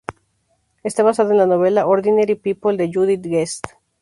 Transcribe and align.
Está 0.83 1.03
basada 1.03 1.29
en 1.29 1.37
la 1.37 1.45
novela 1.45 1.85
"Ordinary 1.85 2.33
People" 2.33 2.75
de 2.75 2.89
Judith 2.91 3.21
Guest. 3.23 3.63